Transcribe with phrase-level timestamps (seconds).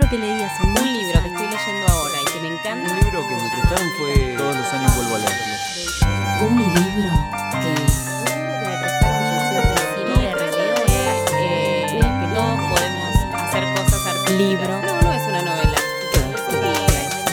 [0.00, 1.40] libro que leí hace Un libro que años.
[1.40, 2.90] estoy leyendo ahora y que me encanta.
[2.90, 5.54] Un libro que me prestaron fue Todos los años vuelvo a leerlo.
[6.48, 7.10] Un libro
[7.60, 7.74] que
[8.40, 14.38] que me prestaron que sí, de releo es que todos podemos hacer cosas artísticas.
[14.38, 14.80] Libro.
[14.80, 15.78] No, no es una novela.
[16.14, 16.88] Es un libro,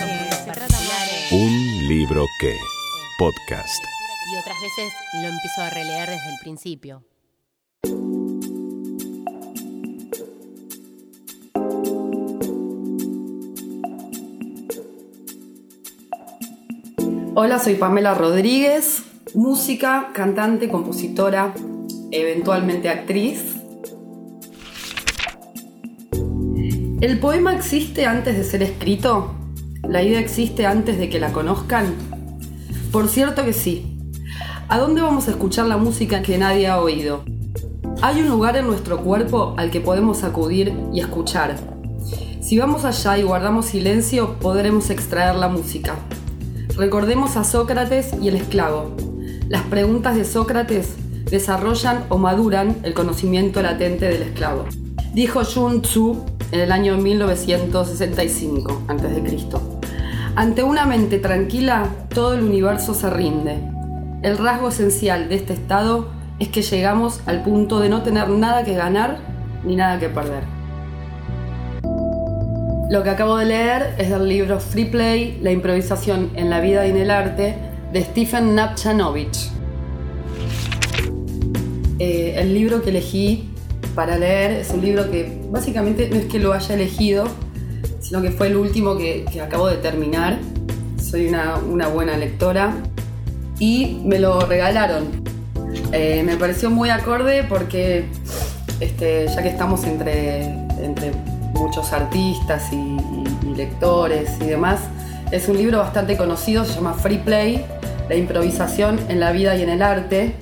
[0.05, 0.77] eh, se trata
[1.31, 2.58] Un libro que.
[3.18, 3.84] Podcast.
[4.31, 7.04] Y otras veces lo empiezo a releer desde el principio.
[17.40, 19.04] Hola, soy Pamela Rodríguez,
[19.36, 21.54] música, cantante, compositora,
[22.09, 23.58] eventualmente actriz.
[27.00, 29.36] ¿El poema existe antes de ser escrito?
[29.88, 31.94] ¿La idea existe antes de que la conozcan?
[32.92, 34.00] Por cierto que sí.
[34.67, 37.23] ¿A dónde vamos a escuchar la música que nadie ha oído?
[38.02, 41.56] Hay un lugar en nuestro cuerpo al que podemos acudir y escuchar.
[42.42, 46.00] Si vamos allá y guardamos silencio, podremos extraer la música.
[46.78, 48.95] Recordemos a Sócrates y el esclavo.
[49.50, 54.66] Las preguntas de Sócrates desarrollan o maduran el conocimiento latente del esclavo.
[55.11, 59.38] Dijo Sun Tzu en el año 1965 a.C.
[60.36, 63.58] Ante una mente tranquila, todo el universo se rinde.
[64.22, 68.64] El rasgo esencial de este estado es que llegamos al punto de no tener nada
[68.64, 69.17] que ganar
[69.66, 70.56] ni nada que perder.
[72.89, 76.88] Lo que acabo de leer es del libro Free Play, la improvisación en la vida
[76.88, 77.53] y en el arte,
[77.91, 79.49] de Stephen Napchanovich.
[81.99, 83.49] Eh, el libro que elegí
[83.93, 87.27] para leer es un libro que básicamente no es que lo haya elegido,
[87.99, 90.39] sino que fue el último que, acabo de terminar.
[90.97, 92.73] Soy una, una buena lectora
[93.59, 95.08] y me lo regalaron.
[95.91, 98.05] Eh, me pareció muy acorde porque
[98.80, 100.45] este, ya que estamos entre,
[100.81, 101.11] entre
[101.58, 104.80] muchos artistas y, y- lectores y demás,
[105.32, 107.65] es un libro bastante conocido, se llama Free Play,
[108.08, 110.36] la improvisación en la vida y en el arte.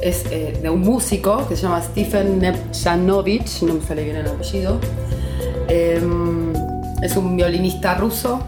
[0.00, 4.26] Es eh, de un músico que se llama Stephen Nepchanovich, no me sale bien el
[4.26, 4.78] apellido.
[5.68, 6.52] Em,
[7.02, 8.40] es un violinista ruso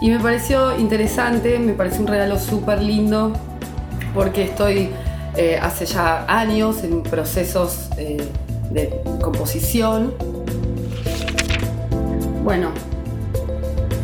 [0.00, 3.32] y me pareció interesante, me pareció un regalo súper lindo
[4.14, 4.88] porque estoy
[5.36, 8.16] eh, hace ya años en procesos eh,
[8.70, 10.14] de composición.
[12.46, 12.68] Bueno,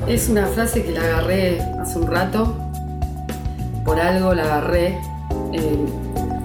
[0.08, 2.56] es una frase que la agarré hace un rato,
[3.84, 4.98] por algo la agarré.
[5.52, 5.86] eh,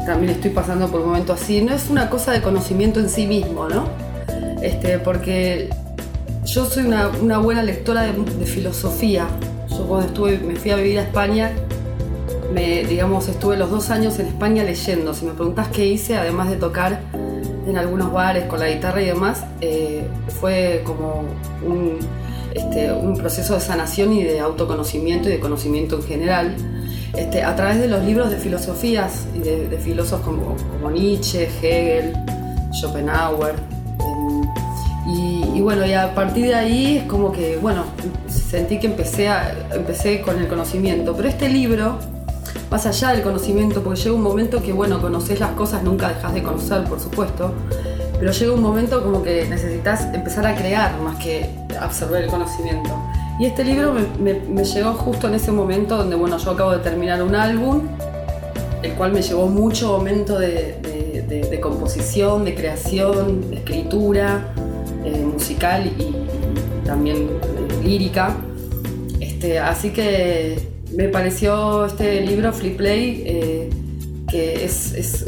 [0.06, 1.59] también estoy pasando por un momento así.
[1.63, 3.90] No es una cosa de conocimiento en sí mismo, ¿no?
[4.62, 5.72] Este, porque
[6.46, 9.25] yo soy una, buena lectora de, filosofía.
[9.68, 11.52] Yo cuando estuve, me fui a vivir a España,
[12.53, 15.16] me, digamos, estuve los dos años en España leyendo.
[15.16, 17.02] Si me preguntas qué hice, además de tocar
[17.67, 20.07] en algunos bares con la guitarra y demás, eh,
[20.39, 21.23] fue como
[21.66, 22.00] un,
[22.53, 26.56] este, un proceso de sanación y de autoconocimiento y de conocimiento en general.
[27.16, 31.50] Este, a través de los libros de filosofías y de, de filósofos como, como Nietzsche,
[31.61, 32.13] Hegel,
[32.72, 33.56] Schopenhauer.
[34.00, 34.44] em,
[35.13, 37.83] y, y bueno, y a partir de ahí es como que, bueno,
[38.27, 41.16] sentí que empecé, a, empecé con el conocimiento.
[41.16, 41.97] Pero este libro,
[42.69, 46.33] más allá del conocimiento, porque llega un momento que, bueno, conoces las cosas, nunca dejas
[46.33, 47.53] de conocer, por supuesto,
[48.19, 52.89] pero llega un momento como que necesitas empezar a crear más que absorber el conocimiento.
[53.39, 57.22] Y este libro me, llegó justo en ese momento donde, bueno, yo acabo de terminar
[57.22, 57.83] un álbum,
[58.81, 64.53] el cual me llevó mucho momento de, composición, de creación, de escritura,
[65.03, 68.35] eh, musical y, y también eh, lírica.
[69.19, 73.70] Este, así que me pareció este libro, Free Play, eh,
[74.30, 75.24] que es, es-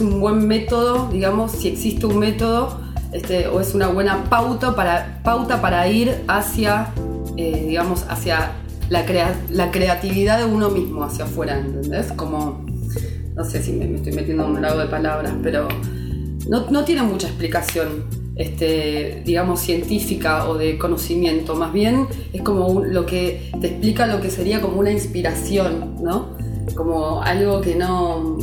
[0.00, 2.80] un buen método, digamos, si existe un método,
[3.12, 6.92] este, o es una buena pauta para, pauta para ir hacia,
[7.36, 8.52] eh, digamos, hacia
[8.90, 12.12] la, crea- la creatividad de uno mismo, hacia afuera, ¿entendés?
[12.12, 12.64] Como,
[13.34, 15.68] no sé si me, estoy metiendo en un lago de palabras, pero
[16.48, 18.04] no, no tiene mucha explicación,
[18.38, 21.56] este, digamos, científica o de conocimiento.
[21.56, 26.36] Más bien es como lo que te explica lo que sería como una inspiración, ¿no?
[26.74, 28.38] Como algo que no,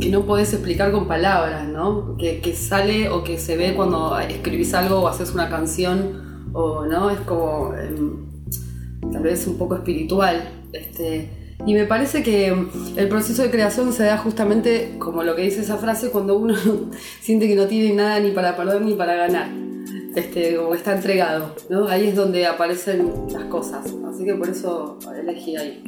[0.00, 2.16] que no podés explicar con palabras, ¿no?
[2.16, 6.84] Que, que sale o que se ve cuando escribís algo o haces una canción, o,
[6.84, 7.10] ¿no?
[7.10, 8.26] Es como, em,
[9.12, 10.50] tal vez un poco espiritual.
[10.72, 15.36] Este, y me parece que mm, el proceso de creación se da justamente como lo
[15.36, 16.54] que dice esa frase cuando uno
[17.20, 19.48] siente que no tiene nada ni para perder ni para ganar.
[20.14, 21.86] Este, como está entregado, ¿no?
[21.86, 23.86] Ahí es donde aparecen las cosas.
[24.08, 25.84] Así que por eso elegí ahí.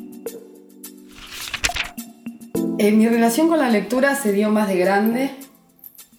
[2.78, 5.30] Eh, mi relación con la lectura se dio más de grande.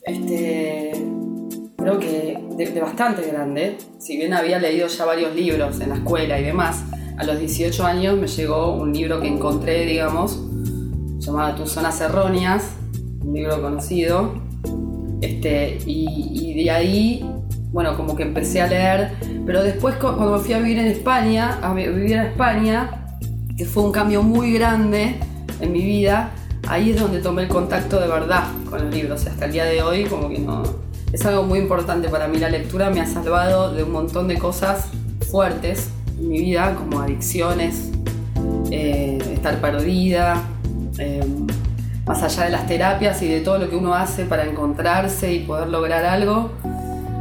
[0.01, 0.91] Este,
[1.77, 5.95] creo que de, de bastante grande, si bien había leído ya varios libros en la
[5.95, 6.83] escuela y demás,
[7.17, 10.39] a los 18 años me llegó un libro que encontré, digamos,
[11.19, 12.63] llamado Tus Zonas Erróneas,
[13.23, 14.33] un libro conocido,
[15.21, 17.25] este, y, y de ahí,
[17.71, 19.11] bueno, como que empecé a leer,
[19.45, 23.17] pero después cu- cuando fui a vivir en España, a vi- vivir a España,
[23.57, 25.15] que fue un cambio muy grande
[25.61, 26.31] en mi vida,
[26.67, 29.23] ahí es donde tomé el contacto de verdad con los libros.
[29.25, 30.63] Y hasta el día de hoy, como que no.
[31.13, 32.39] Es algo muy importante para mí.
[32.39, 34.87] La lectura me ha salvado de un montón de cosas
[35.29, 35.89] fuertes
[36.23, 37.91] mi vida, como adicciones,
[38.71, 40.41] eh, estar perdida,
[40.97, 41.21] eh,
[42.05, 45.39] más allá de las terapias y de todo lo que uno hace para encontrarse y
[45.39, 46.51] poder lograr algo.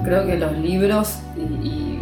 [0.04, 1.98] Creo que los libros y,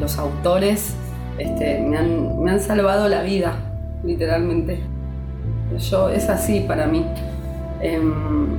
[0.00, 0.92] los autores
[1.38, 3.56] este, me, han, me han salvado la vida,
[4.04, 4.80] literalmente.
[5.90, 7.04] Yo, es así para mí.
[7.80, 8.58] Em,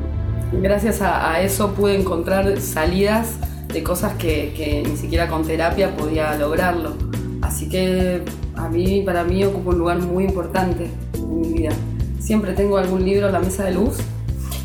[0.51, 3.35] gracias a, eso pude encontrar salidas
[3.71, 7.06] de cosas que ni siquiera con terapia podía lograrlo.
[7.47, 8.21] Así que
[8.55, 11.71] a mí, para mí ocupa un lugar muy importante en mi vida.
[12.19, 13.97] Siempre tengo algún libro en la mesa de luz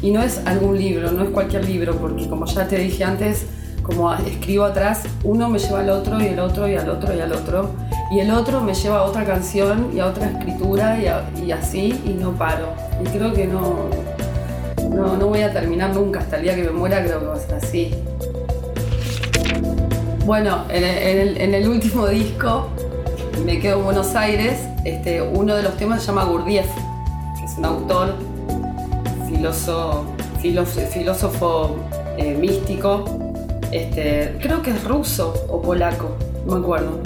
[0.02, 3.46] y no es algún libro, no es cualquier libro, porque como ya te dije antes,
[3.84, 7.20] como escribo atrás, uno me lleva al otro y el otro y al otro y
[7.20, 7.70] al otro.
[8.10, 11.52] Y el otro me lleva a otra canción y a otra escritura y, a- y
[11.52, 12.66] así y no paro.
[13.00, 13.86] Y creo que no,
[14.90, 17.34] no, no voy a terminar nunca, hasta el día que me muera creo que va
[17.34, 17.94] a ser así.
[20.24, 22.68] Bueno, en el, último disco,
[23.44, 26.68] Me quedo en Buenos Aires, este, uno de los temas se llama Gurdjieff,
[27.36, 28.14] que es un autor,
[29.28, 30.04] filósofo,
[30.40, 31.76] filósofo,
[32.18, 33.04] eh, místico,
[33.72, 36.16] este, creo que es ruso o polaco,
[36.46, 37.00] no me acuerdo.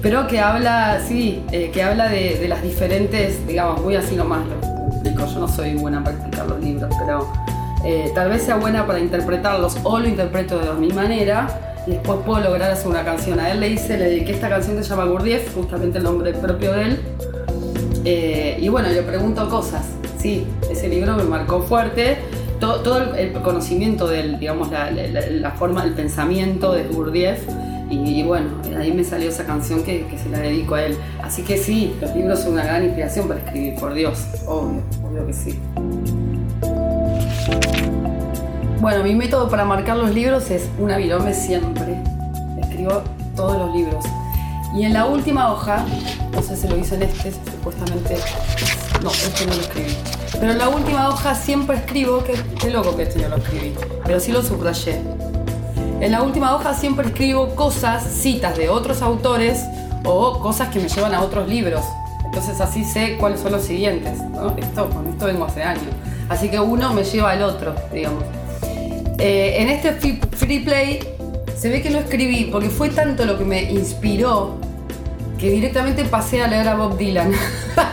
[0.00, 4.88] Pero que habla, sí, eh, que habla de, las diferentes, digamos, muy así nomás lo
[4.90, 5.26] explico.
[5.26, 7.30] Yo no soy buena para explicar los libros, pero
[7.84, 12.40] eh, tal vez sea buena para interpretarlos o lo interpreto de mi manera después puedo
[12.40, 13.38] lograr hacer una canción.
[13.40, 16.32] A él le hice, le dediqué esta canción que se llama Gurdjieff, justamente el nombre
[16.32, 16.98] propio de él.
[18.04, 19.86] Eh, y bueno, le pregunto cosas.
[20.18, 22.18] Sí, ese libro me marcó fuerte.
[22.60, 27.42] Todo, todo el, conocimiento del, digamos, la, la- forma, el pensamiento de Gurdjieff.
[27.90, 28.48] Y, y bueno,
[28.78, 30.96] ahí me salió esa canción que, que se la dedico a él.
[31.22, 35.26] Así que sí, los libros son una gran inspiración para escribir, por Dios, obvio, obvio
[35.26, 35.58] que sí.
[38.80, 41.98] Bueno, mi método para marcar los libros es una virome siempre.
[42.60, 43.02] Escribo
[43.34, 44.04] todos los libros.
[44.74, 45.84] Y en la última hoja,
[46.32, 48.16] no sé si lo hice en este, supuestamente.
[49.02, 49.96] No, este no lo escribí.
[50.32, 52.22] Pero en la última hoja siempre escribo,
[52.60, 53.74] qué loco que este no lo escribí,
[54.04, 55.00] pero sí lo subrayé.
[56.00, 59.64] En la última hoja siempre escribo cosas, citas de otros autores
[60.04, 61.84] o cosas que me llevan a otros libros.
[62.24, 64.18] Entonces así sé cuáles son los siguientes.
[64.18, 64.56] ¿no?
[64.56, 65.94] Esto, con esto vengo hace años.
[66.28, 68.24] Así que uno me lleva al otro, digamos.
[69.18, 71.00] Eh, en este free, play
[71.56, 74.58] se ve que lo escribí porque fue tanto lo que me inspiró
[75.38, 77.32] que directamente pasé a leer a Bob Dylan.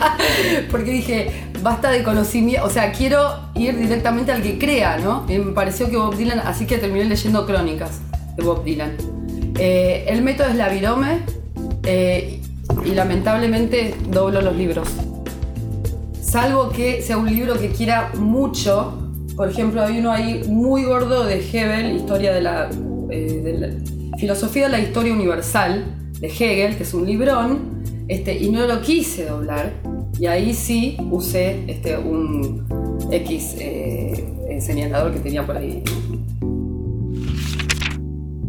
[0.70, 1.30] porque dije,
[1.62, 5.24] basta de conocimiento, o sea, quiero ir directamente al que crea, ¿no?
[5.28, 8.00] Me pareció que Bob Dylan, así que terminé leyendo crónicas
[8.36, 8.96] de Bob Dylan.
[9.58, 11.20] Eh, el método es la virome
[11.84, 12.40] eh,
[12.84, 14.88] y lamentablemente doblo los libros.
[16.20, 19.01] Salvo que sea un libro que quiera mucho.
[19.36, 22.68] Por ejemplo, hay uno ahí muy gordo de Hegel, Historia de la,
[23.10, 25.84] eh, de la- Filosofía de la Historia Universal,
[26.20, 29.72] de Hegel, que es un librón, este, y no lo quise doblar.
[30.18, 32.64] Y ahí sí usé este, un
[33.10, 35.82] X eh, señalador que tenía por ahí.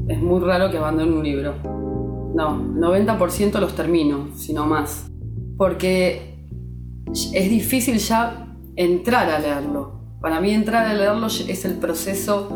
[0.10, 1.54] Es muy raro que abandone un libro.
[2.36, 5.08] No, 90% los termino, si no más.
[5.58, 6.46] Porque
[7.34, 10.03] es difícil ya entrar a leerlo.
[10.24, 12.48] Para mí entrar a leerlo es el proceso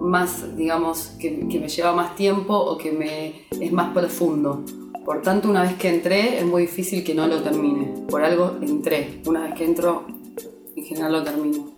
[0.00, 4.64] más, digamos, que, me lleva más tiempo o que me es más profundo.
[5.04, 7.92] Por tanto, una vez que entré, es muy difícil que no lo termine.
[8.08, 9.20] Por algo entré.
[9.26, 10.06] Una vez que entro,
[10.76, 11.72] en general lo termino.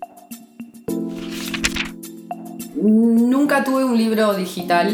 [2.74, 4.90] Nunca tuve un libro digital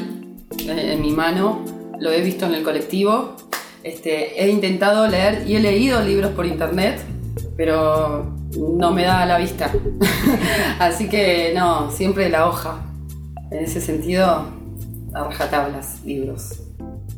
[0.60, 1.64] eh, en mi mano.
[1.98, 3.34] Lo he visto en el colectivo.
[3.82, 7.00] Este, he intentado leer y he leído libros por internet,
[7.56, 9.72] pero no me da la vista.
[10.78, 12.82] Así que no, siempre la hoja.
[13.50, 14.46] En ese sentido,
[15.14, 16.60] a rajatablas, libros.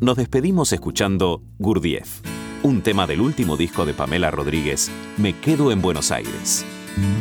[0.00, 2.20] Nos despedimos escuchando Gurdjieff,
[2.62, 6.64] un tema del último disco de Pamela Rodríguez, Me quedo en Buenos Aires.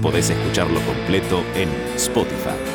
[0.01, 2.75] Podés escucharlo completo en Spotify.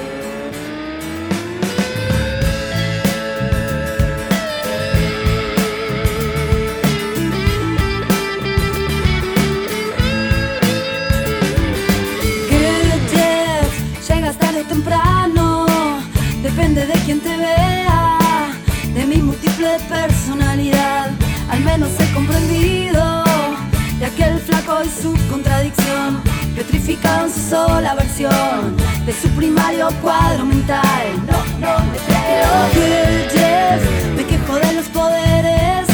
[24.84, 26.22] Y su contradicción,
[26.54, 31.06] petrificado en su sola versión de su primario cuadro mental.
[31.26, 35.86] No, no me creo que yes, me quejo de los poderes,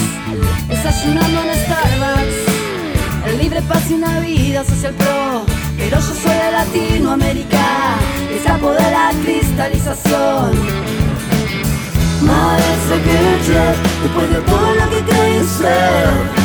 [0.69, 3.27] desayunando en Starbucks.
[3.27, 5.45] El libre pase una vida social pro,
[5.77, 7.97] pero yo soy de Latinoamérica,
[8.37, 10.87] escapo de la cristalización.
[12.97, 16.36] Que yes, después de todo lo que creí ser,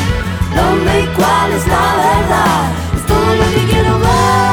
[0.54, 4.51] y cuál es la verdad, es todo lo que quiero ver.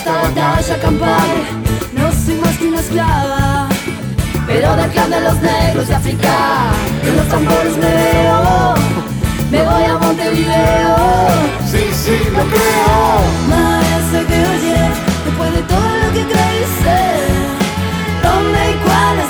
[0.00, 1.30] esta batalla campal.
[1.92, 3.68] No soy más que una esclava
[4.46, 6.34] Pero del clan de los negros de África.
[7.02, 8.74] En los tambores me veo
[9.50, 10.96] Me voy a Montevideo.
[11.70, 13.02] Sí, sí, lo creo.
[13.50, 14.80] Maestro que oye
[15.26, 16.96] Después de todo lo que creíste
[18.22, 19.29] ¿Dónde y cuál es